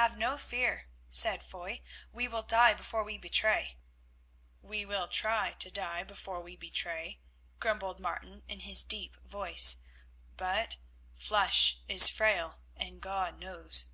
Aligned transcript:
"Have 0.00 0.16
no 0.16 0.38
fear," 0.38 0.86
said 1.10 1.42
Foy. 1.42 1.82
"We 2.10 2.26
will 2.26 2.40
die 2.42 2.72
before 2.72 3.04
we 3.04 3.18
betray." 3.18 3.76
"We 4.62 4.86
will 4.86 5.06
try 5.08 5.52
to 5.58 5.70
die 5.70 6.04
before 6.04 6.40
we 6.40 6.56
betray," 6.56 7.20
grumbled 7.60 8.00
Martin 8.00 8.44
in 8.48 8.60
his 8.60 8.82
deep 8.82 9.16
voice, 9.26 9.82
"but 10.38 10.76
flesh 11.14 11.80
is 11.86 12.08
frail 12.08 12.60
and 12.76 13.02
God 13.02 13.38
knows." 13.38 13.90